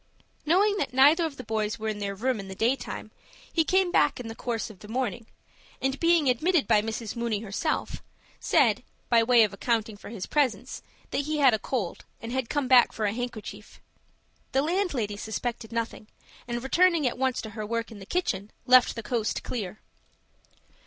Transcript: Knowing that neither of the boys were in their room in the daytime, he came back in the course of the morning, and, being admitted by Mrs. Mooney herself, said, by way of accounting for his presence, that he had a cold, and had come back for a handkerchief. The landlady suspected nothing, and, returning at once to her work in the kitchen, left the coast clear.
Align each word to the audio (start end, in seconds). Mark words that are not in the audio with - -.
Knowing 0.47 0.77
that 0.77 0.95
neither 0.95 1.25
of 1.27 1.37
the 1.37 1.43
boys 1.43 1.77
were 1.77 1.87
in 1.87 1.99
their 1.99 2.15
room 2.15 2.39
in 2.39 2.47
the 2.47 2.55
daytime, 2.55 3.11
he 3.53 3.63
came 3.63 3.91
back 3.91 4.19
in 4.19 4.29
the 4.29 4.33
course 4.33 4.71
of 4.71 4.79
the 4.79 4.87
morning, 4.87 5.27
and, 5.79 5.99
being 5.99 6.27
admitted 6.27 6.67
by 6.67 6.81
Mrs. 6.81 7.15
Mooney 7.15 7.41
herself, 7.41 8.01
said, 8.39 8.81
by 9.09 9.21
way 9.21 9.43
of 9.43 9.53
accounting 9.53 9.95
for 9.95 10.09
his 10.09 10.25
presence, 10.25 10.81
that 11.11 11.25
he 11.25 11.37
had 11.37 11.53
a 11.53 11.59
cold, 11.59 12.03
and 12.19 12.31
had 12.31 12.49
come 12.49 12.67
back 12.67 12.91
for 12.91 13.05
a 13.05 13.13
handkerchief. 13.13 13.79
The 14.53 14.63
landlady 14.63 15.17
suspected 15.17 15.71
nothing, 15.71 16.07
and, 16.47 16.63
returning 16.63 17.05
at 17.05 17.19
once 17.19 17.39
to 17.43 17.51
her 17.51 17.63
work 17.63 17.91
in 17.91 17.99
the 17.99 18.07
kitchen, 18.07 18.49
left 18.65 18.95
the 18.95 19.03
coast 19.03 19.43
clear. 19.43 19.81